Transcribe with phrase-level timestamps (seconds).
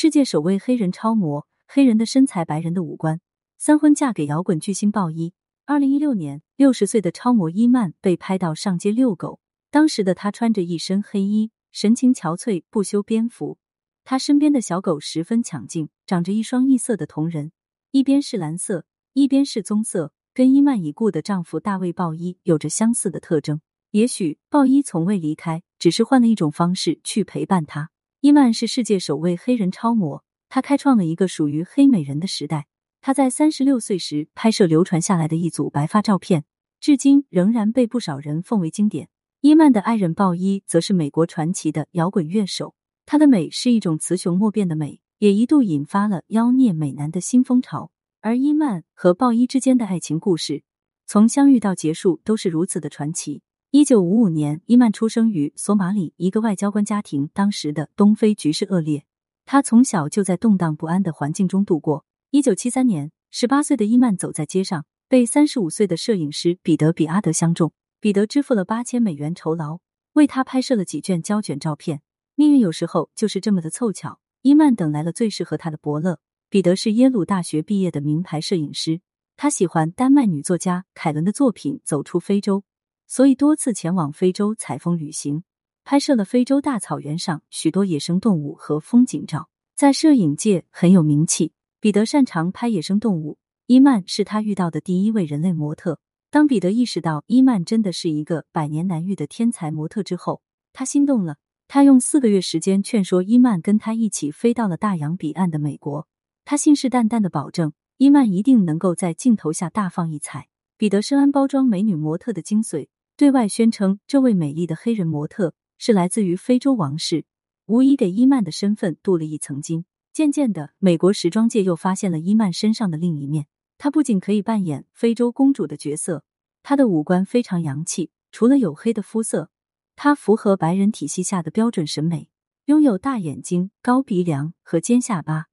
[0.00, 3.20] 世界首位黑人超模，黑人的身材，白人的五官，
[3.56, 5.32] 三婚嫁给摇滚巨星鲍伊。
[5.66, 9.40] 二零一六年，六十岁的超模伊曼被拍到上街遛狗，
[9.72, 13.58] 当时的她穿着一身黑衣，神情憔悴，不修边幅。
[14.04, 17.50] 她身边的小狗十分抢镜，长着一双异色的瞳仁，
[17.90, 23.60] 一边是蓝色，一边是棕色，跟伊曼已故的丈夫大卫鲍伊有着相似的特征。
[23.90, 27.90] 也许鲍伊从未离开，只是换了一种方式去陪伴他。
[28.20, 32.66] 伊曼是世界首位黑人超模，她开创了一个属于黑美人的时代。
[33.00, 36.44] 她在三十六岁时拍摄流传下来的一组白发照片，
[36.80, 39.08] 至今仍然被不少人奉为经典。
[39.40, 42.74] 伊曼的爱人鲍伊则是美国传奇的摇滚乐手，
[43.06, 47.92] 她的美是一种雌雄莫辨的美，也一度引发了妖孽美男的新风潮。
[48.20, 50.64] 而伊曼和鲍伊之间的爱情故事，
[51.06, 53.42] 从相遇到结束都是如此的传奇。
[53.70, 59.04] 一九五五年，伊曼出生于索马里一个外交官家庭，当时的东非局势恶劣，
[59.44, 62.06] 他从小就在动荡不安的环境中度过。
[62.30, 67.74] 一九七三年，十八岁的伊曼走在街上，被三十五岁的摄影师彼得·比阿德相中。
[68.00, 69.80] 彼得支付了八千美元酬劳，
[70.14, 72.00] 为他拍摄了几卷胶卷照片。
[72.36, 76.20] 命运有时候就是这么的凑巧，伊曼等来了最适合他的伯乐。
[76.48, 79.02] 彼得是耶鲁大学毕业的名牌摄影师，
[79.36, 82.60] 他喜欢丹麦女作家凯伦的作品《走出非洲》，
[83.08, 85.42] 所以多次前往非洲采风旅行，
[85.82, 91.52] 拍摄了非洲大草原上许多野生动物和风景照，在摄影界很有名气。
[91.80, 96.00] 彼得擅长拍野生动物，伊曼是他遇到的第一位人类模特。
[96.30, 100.42] 当彼得意识到伊曼真的是一个百年难遇的天才模特之后，
[100.74, 101.36] 他心动了。
[101.66, 106.06] 他用四个月时间劝说伊曼跟他一起飞到了大洋彼岸的美国。
[106.44, 110.48] 他信誓旦旦的保证，伊曼一定能够在镜头下大放异彩。
[110.76, 117.24] 彼得深谙包装美女模特的精髓，对外宣称这位美丽的黑人模特是来自于非洲王室，
[117.66, 119.84] 无疑给伊曼的身份镀了一层金。
[120.12, 123.46] 渐渐的，美国时装界又发现了伊曼身上的另一面。
[123.76, 126.22] 她不仅可以扮演非洲公主的角色，
[126.62, 128.12] 她的五官非常洋气。
[128.30, 129.50] 除了黝黑的肤色，
[129.96, 132.30] 她符合白人体系下的标准审美，
[132.66, 135.46] 拥有大眼睛、高鼻梁和尖下巴，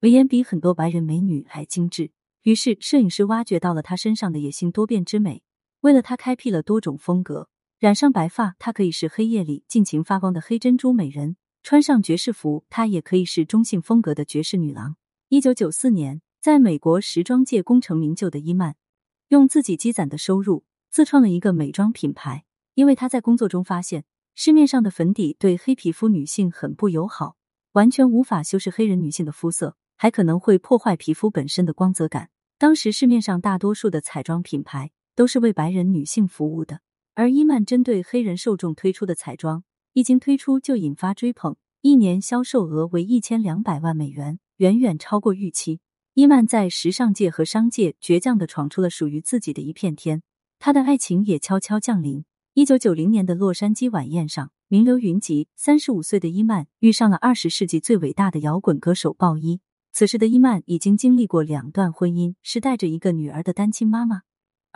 [0.00, 2.10] 眉眼比很多白人美女还精致。
[2.42, 5.44] 于是，摄影师挖掘到了她身上的野性多变之美，
[5.84, 7.50] 为了她开辟了多种风格。
[7.78, 11.36] 染上白发，她可以是黑夜里尽情发光的黑珍珠美人。
[11.62, 14.96] 穿上爵士服，她也可以是中性风格的爵士女郎。
[15.28, 18.76] 一九九四年，在美国时装界功成名就的伊曼，
[19.28, 22.46] 用自己积攒的收入自创了一个美妆品牌。
[22.72, 27.36] 因为她在工作中发现，市面上的粉底对黑皮肤女性很不友好，
[27.72, 32.30] 完全无法修饰黑人女性的肤色，还可能会破坏皮肤本身的光泽感。
[32.56, 36.80] 当时市面上大多数的彩妆品牌都是为白人女性服务的，
[37.14, 39.64] 而伊曼针对黑人受众推出的彩妆。
[39.92, 45.80] 一经推出就引发追捧，一年销售额为一千两百万美元，远远超过预期。
[46.14, 50.22] 伊曼在时尚界和商界倔强的闯出了属于自己的一片天，
[50.58, 52.24] 他的爱情也悄悄降临。
[52.54, 59.60] 一九九零年的洛杉矶晚宴上，名流云集，三十五岁的伊曼遇上了二十世纪最伟大的摇滚歌手鲍伊。
[59.92, 64.22] 此时的伊曼已经经历过两段婚姻，是带着一个女儿的单亲妈妈，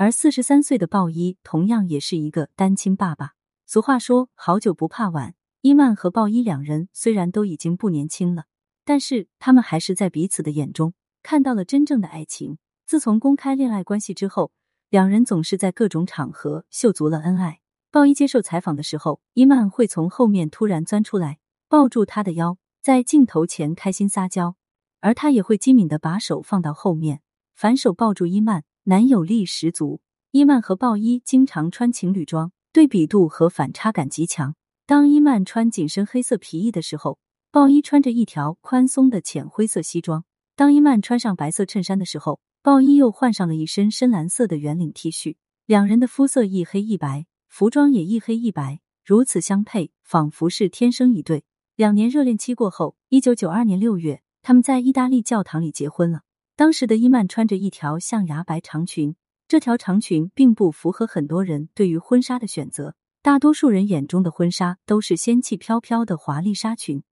[0.01, 3.33] 而四十三岁的鲍伊同样也是一个单亲爸爸。
[3.67, 5.35] 俗话说，好久不怕晚。
[5.61, 8.45] 伊曼和鲍伊两人虽然都已经不年轻了，
[8.85, 10.95] 但是他们还是在彼此的眼中
[11.25, 12.59] 看到了真正的爱情。
[12.87, 14.53] 自从公开恋爱关系之后，
[14.89, 17.59] 两人总是在各种场合秀足了恩爱。
[17.91, 24.55] 鲍伊接受采访的时候，伊曼会从后面突然钻出来，抱住他的腰，在镜头前开心撒娇，
[25.01, 27.21] 而他也会机敏的把手放到后面，
[27.57, 30.01] 反手抱住伊曼，男友力十足。
[30.31, 32.53] 伊曼和鲍伊经常穿情侣装。
[32.73, 34.55] 对比度和反差感极强。
[34.87, 37.19] 当伊曼穿紧身黑色皮衣的时候，
[37.51, 40.23] 鲍伊穿着一条宽松的浅灰色西装；
[40.57, 45.37] 当伊曼穿上白色衬衫的时候，鲍伊又换上了一身深蓝色的圆领 T 恤。
[45.67, 51.45] 两人的肤色一黑一白，服装也一黑一白，如此相配，仿佛是天生一对。
[51.77, 56.23] 两年热恋期过后，一九九二年六月，他们在意大利教堂里结婚了。
[56.59, 59.15] 当时的伊曼穿着一条象牙白长裙。
[59.47, 67.05] 这条长裙并不符合很多人对于婚纱的选择，大多数人眼中的婚纱都是仙气飘飘的华丽纱裙，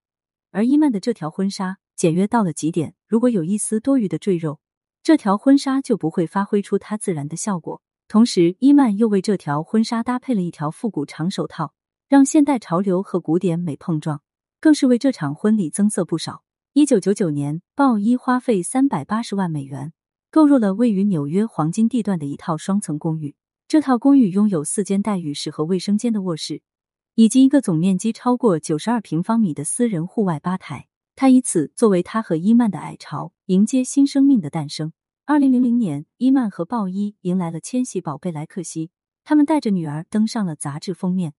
[0.50, 4.60] 而伊曼的这条婚纱简约到了极点，如果有一丝多余的赘肉，
[5.04, 7.84] 这条婚纱就不会发挥出它自然的效果。
[8.08, 11.76] 同时，伊曼又为这条婚纱搭配了一条复古长手套，
[12.10, 14.24] 让现代潮流和古典美碰撞，
[14.60, 16.45] 更是为这场婚礼增色不少。
[16.78, 19.94] 一九九九年，鲍伊花费三百八十万美元。
[20.30, 23.34] 购入了位于纽约黄金地段的一套双层公寓。
[23.66, 26.62] 这套公寓拥有四间带浴室和卫生间的卧室，
[27.14, 30.90] 以及一个总面积超过九十二平方米的私人户外吧台。
[31.16, 34.92] 他以此作为他和伊曼的矮巢，迎接新生命的诞生。
[35.26, 38.92] 二零零零年，伊曼和鲍伊迎来了千禧宝贝莱克西，
[39.24, 41.36] 他们带着女儿登上了杂志封面。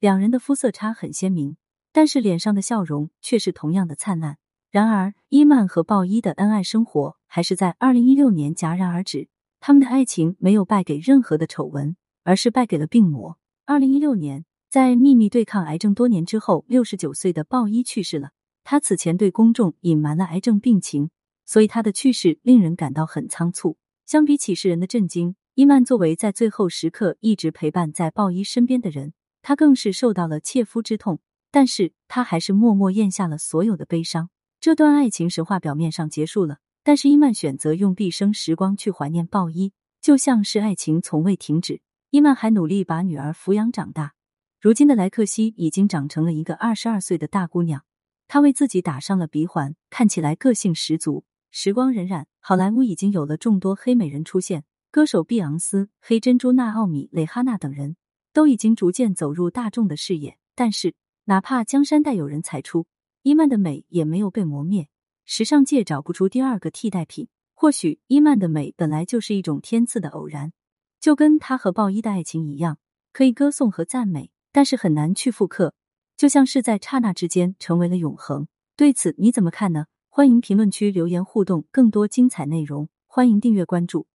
[0.00, 1.56] 两人的肤色差很鲜明，
[1.92, 4.38] 但是脸上的笑容却是同样的灿烂。
[4.70, 9.28] 然而，伊曼和鲍伊的恩爱生活还是在二零一六年戛然而止。
[9.58, 13.36] 他们的爱情没有败给任何的丑闻，而是败给了病魔。
[13.66, 18.30] 二零一六年，在秘密对抗癌症多年之后，六十九岁的鲍伊去世了。
[18.62, 21.10] 他此前对公众隐瞒了癌症病情，
[21.44, 23.76] 所以他的去世令人感到很仓促。
[24.06, 29.14] 相比起世人的震惊，伊曼作为在最后时刻一直陪伴在鲍伊身边的人。
[29.42, 31.18] 他更是受到了切肤之痛，
[31.50, 34.30] 但是他还是默默咽下了所有的悲伤。
[34.60, 39.72] 这段爱情神话表面上结束了，但是伊曼选择用毕生时光去怀念鲍伊，
[40.02, 41.80] 就像是爱情从未停止。
[42.10, 44.12] 伊曼还努力把女儿抚养长大。
[44.60, 47.82] 如今的莱克西已经长成了一个二十二岁的大姑娘，
[48.28, 51.24] 她为自己打上了鼻环，看起来个性十足。
[51.50, 57.96] 时光荏苒，好莱坞已经有了众多黑美人出现，歌手碧昂斯、黑珍珠娜奥米、蕾哈娜等人。
[58.34, 62.86] 都已经逐渐走入大众的视野，但是哪怕江山代有人才出，
[63.22, 64.88] 伊曼的美也没有被磨灭。
[65.24, 67.28] 时尚界找不出第二个替代品。
[67.52, 70.52] 或许伊曼的美本来就是一种天赐的偶然，
[70.98, 72.78] 就跟他和鲍伊的爱情一样，
[73.12, 75.74] 可以歌颂和赞美，但是很难去复刻，
[76.16, 78.48] 就像是在刹那之间成为了永恒。
[78.76, 79.84] 对此你怎么看呢？
[80.08, 84.06] 欢迎评论区留言互动，更多精彩内容，欢迎订阅关注。